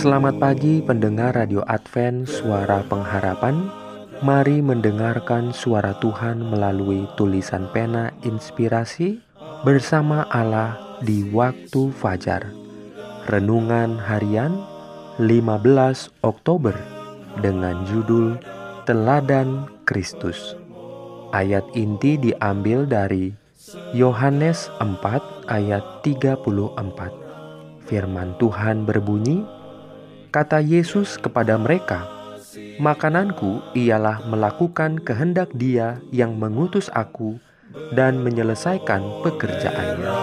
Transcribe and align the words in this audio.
Selamat 0.00 0.40
pagi 0.40 0.80
pendengar 0.80 1.36
Radio 1.36 1.60
Advent 1.68 2.24
Suara 2.24 2.80
Pengharapan 2.88 3.68
Mari 4.24 4.64
mendengarkan 4.64 5.52
suara 5.52 5.92
Tuhan 6.00 6.40
melalui 6.40 7.04
tulisan 7.20 7.68
pena 7.68 8.08
inspirasi 8.24 9.20
bersama 9.60 10.24
Allah 10.32 10.96
di 11.04 11.28
waktu 11.28 11.92
fajar. 11.92 12.48
Renungan 13.28 14.00
harian 14.00 14.64
15 15.20 16.08
Oktober 16.24 16.72
dengan 17.44 17.84
judul 17.84 18.40
Teladan 18.88 19.68
Kristus. 19.84 20.56
Ayat 21.36 21.68
inti 21.76 22.16
diambil 22.16 22.88
dari 22.88 23.36
Yohanes 23.92 24.72
4 24.80 25.44
ayat 25.52 25.84
34. 26.00 27.84
Firman 27.84 28.32
Tuhan 28.40 28.88
berbunyi, 28.88 29.59
Kata 30.30 30.62
Yesus 30.62 31.18
kepada 31.18 31.58
mereka, 31.58 32.06
Makananku 32.78 33.74
ialah 33.74 34.22
melakukan 34.30 35.02
kehendak 35.02 35.50
Dia 35.54 36.00
yang 36.14 36.38
mengutus 36.38 36.86
aku 36.94 37.38
dan 37.98 38.22
menyelesaikan 38.22 39.02
pekerjaannya. 39.26 40.14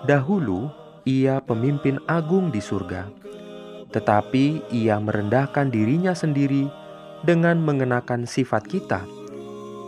Dahulu, 0.06 0.70
ia 1.02 1.42
pemimpin 1.42 1.98
agung 2.06 2.54
di 2.54 2.62
surga, 2.62 3.10
tetapi 3.90 4.62
ia 4.70 5.02
merendahkan 5.02 5.66
dirinya 5.66 6.14
sendiri 6.14 6.70
dengan 7.26 7.58
mengenakan 7.58 8.30
sifat 8.30 8.62
kita, 8.70 9.02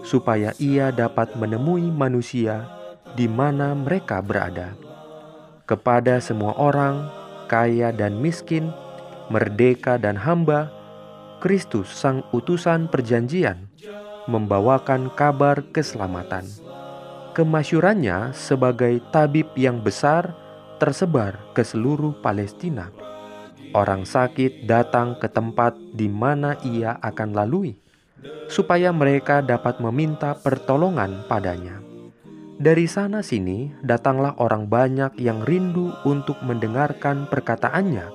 supaya 0.02 0.50
ia 0.58 0.90
dapat 0.90 1.38
menemui 1.38 1.94
manusia 1.94 2.66
di 3.14 3.30
mana 3.30 3.70
mereka 3.78 4.18
berada. 4.18 4.74
Kepada 5.62 6.18
semua 6.18 6.58
orang, 6.58 7.06
kaya 7.46 7.94
dan 7.94 8.18
miskin, 8.18 8.74
merdeka 9.30 9.94
dan 9.94 10.18
hamba, 10.18 10.74
Kristus, 11.38 11.86
Sang 11.86 12.26
Utusan 12.34 12.90
Perjanjian, 12.90 13.70
membawakan 14.30 15.10
kabar 15.14 15.62
keselamatan. 15.74 16.46
Kemasyurannya 17.32 18.36
sebagai 18.36 19.00
tabib 19.08 19.48
yang 19.56 19.80
besar 19.80 20.36
tersebar 20.76 21.40
ke 21.56 21.64
seluruh 21.64 22.12
Palestina. 22.20 22.92
Orang 23.72 24.04
sakit 24.04 24.68
datang 24.68 25.16
ke 25.16 25.32
tempat 25.32 25.72
di 25.96 26.12
mana 26.12 26.60
ia 26.60 27.00
akan 27.00 27.32
lalui, 27.32 27.72
supaya 28.52 28.92
mereka 28.92 29.40
dapat 29.40 29.80
meminta 29.80 30.36
pertolongan 30.36 31.24
padanya. 31.24 31.80
Dari 32.60 32.84
sana 32.84 33.24
sini 33.24 33.72
datanglah 33.80 34.36
orang 34.36 34.68
banyak 34.68 35.16
yang 35.18 35.40
rindu 35.42 35.90
untuk 36.04 36.36
mendengarkan 36.44 37.26
perkataannya 37.26 38.06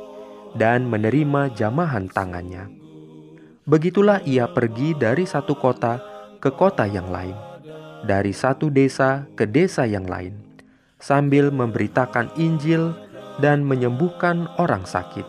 dan 0.55 0.85
menerima 0.87 1.51
jamahan 1.57 2.05
tangannya. 2.07 2.86
Begitulah 3.67 4.23
ia 4.23 4.47
pergi 4.47 4.95
dari 4.95 5.27
satu 5.27 5.51
kota 5.59 5.99
ke 6.39 6.55
kota 6.55 6.87
yang 6.87 7.11
lain, 7.11 7.35
dari 8.07 8.31
satu 8.31 8.71
desa 8.71 9.27
ke 9.35 9.43
desa 9.43 9.83
yang 9.83 10.07
lain, 10.07 10.39
sambil 11.03 11.51
memberitakan 11.51 12.31
Injil 12.39 12.95
dan 13.43 13.67
menyembuhkan 13.67 14.47
orang 14.55 14.87
sakit. 14.87 15.27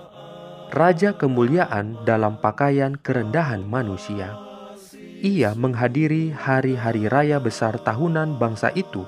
Raja 0.71 1.19
kemuliaan 1.19 1.99
dalam 2.07 2.39
pakaian 2.39 2.95
kerendahan 2.95 3.67
manusia. 3.67 4.39
Ia 5.19 5.59
menghadiri 5.59 6.31
hari-hari 6.31 7.11
raya 7.11 7.43
besar 7.43 7.75
tahunan 7.83 8.39
bangsa 8.39 8.71
itu, 8.79 9.03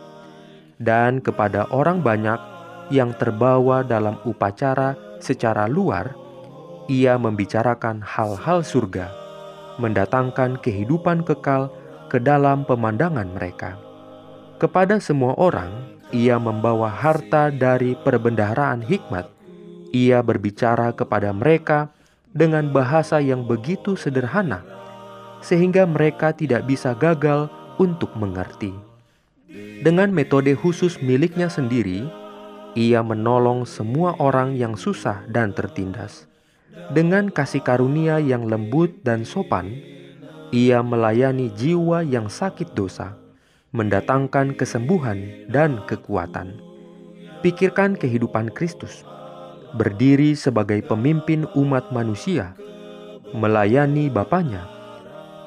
dan 0.82 1.22
kepada 1.22 1.70
orang 1.70 2.02
banyak 2.02 2.42
yang 2.90 3.14
terbawa 3.14 3.86
dalam 3.86 4.18
upacara 4.26 4.98
secara 5.22 5.70
luar, 5.70 6.18
ia 6.90 7.14
membicarakan 7.14 8.02
hal-hal 8.02 8.66
surga 8.66 9.19
mendatangkan 9.80 10.60
kehidupan 10.60 11.24
kekal 11.24 11.72
ke 12.12 12.20
dalam 12.20 12.68
pemandangan 12.68 13.32
mereka. 13.32 13.80
Kepada 14.60 15.00
semua 15.00 15.32
orang, 15.40 15.96
ia 16.12 16.36
membawa 16.36 16.92
harta 16.92 17.48
dari 17.48 17.96
perbendaharaan 17.96 18.84
hikmat. 18.84 19.24
Ia 19.90 20.20
berbicara 20.22 20.92
kepada 20.94 21.32
mereka 21.32 21.90
dengan 22.30 22.70
bahasa 22.70 23.18
yang 23.18 23.42
begitu 23.42 23.98
sederhana, 23.98 24.62
sehingga 25.42 25.88
mereka 25.88 26.30
tidak 26.30 26.68
bisa 26.68 26.94
gagal 26.94 27.50
untuk 27.80 28.14
mengerti. 28.14 28.70
Dengan 29.80 30.14
metode 30.14 30.54
khusus 30.54 31.00
miliknya 31.02 31.50
sendiri, 31.50 32.06
ia 32.78 33.02
menolong 33.02 33.66
semua 33.66 34.14
orang 34.22 34.54
yang 34.54 34.78
susah 34.78 35.26
dan 35.26 35.50
tertindas. 35.50 36.29
Dengan 36.90 37.30
kasih 37.30 37.62
karunia 37.62 38.18
yang 38.18 38.50
lembut 38.50 38.90
dan 39.06 39.22
sopan, 39.22 39.78
ia 40.50 40.82
melayani 40.82 41.54
jiwa 41.54 42.02
yang 42.02 42.26
sakit 42.26 42.74
dosa, 42.74 43.14
mendatangkan 43.70 44.58
kesembuhan 44.58 45.46
dan 45.46 45.78
kekuatan. 45.86 46.58
Pikirkan 47.40 47.94
kehidupan 47.94 48.50
Kristus, 48.50 49.06
berdiri 49.78 50.34
sebagai 50.34 50.82
pemimpin 50.82 51.46
umat 51.54 51.94
manusia, 51.94 52.58
melayani 53.30 54.10
Bapaknya. 54.10 54.66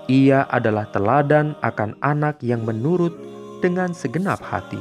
Ia 0.08 0.48
adalah 0.48 0.88
teladan 0.92 1.56
akan 1.60 2.00
anak 2.00 2.40
yang 2.40 2.64
menurut 2.64 3.16
dengan 3.60 3.92
segenap 3.92 4.40
hati. 4.44 4.80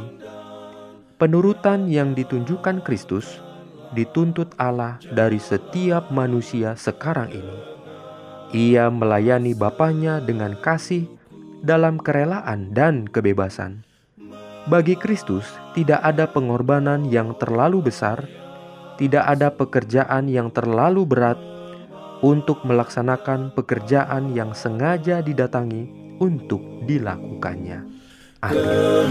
Penurutan 1.19 1.87
yang 1.87 2.19
ditunjukkan 2.19 2.83
Kristus 2.83 3.39
dituntut 3.93 4.57
Allah 4.57 4.99
dari 5.13 5.39
setiap 5.39 6.09
manusia 6.09 6.75
sekarang 6.77 7.31
ini. 7.33 7.59
Ia 8.53 8.93
melayani 8.93 9.57
Bapaknya 9.57 10.21
dengan 10.21 10.57
kasih 10.61 11.09
dalam 11.65 11.97
kerelaan 11.97 12.75
dan 12.77 13.09
kebebasan. 13.09 13.85
Bagi 14.69 14.95
Kristus, 14.95 15.49
tidak 15.73 16.05
ada 16.05 16.29
pengorbanan 16.29 17.09
yang 17.09 17.35
terlalu 17.41 17.89
besar, 17.89 18.29
tidak 19.01 19.25
ada 19.27 19.49
pekerjaan 19.51 20.29
yang 20.29 20.53
terlalu 20.53 21.03
berat 21.09 21.41
untuk 22.23 22.63
melaksanakan 22.63 23.51
pekerjaan 23.59 24.31
yang 24.31 24.55
sengaja 24.55 25.19
didatangi 25.19 25.91
untuk 26.23 26.63
dilakukannya. 26.87 27.83
Amin. 28.43 29.11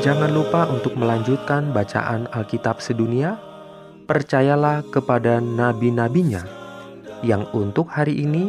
Jangan 0.00 0.32
lupa 0.32 0.64
untuk 0.72 0.96
melanjutkan 0.96 1.76
bacaan 1.76 2.24
Alkitab 2.32 2.80
sedunia. 2.80 3.36
Percayalah 4.08 4.80
kepada 4.88 5.44
nabi-nabinya 5.44 6.40
yang 7.20 7.44
untuk 7.52 7.92
hari 7.92 8.24
ini 8.24 8.48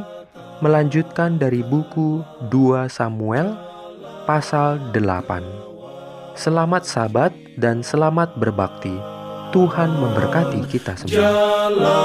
melanjutkan 0.64 1.36
dari 1.36 1.60
buku 1.60 2.24
2 2.48 2.88
Samuel 2.88 3.54
pasal 4.24 4.80
8. 4.96 6.40
Selamat 6.40 6.88
sabat 6.88 7.36
dan 7.60 7.84
selamat 7.84 8.40
berbakti. 8.40 8.96
Tuhan 9.52 9.92
memberkati 10.00 10.64
kita 10.72 10.96
semua. 10.96 11.12
jalan. 11.12 12.02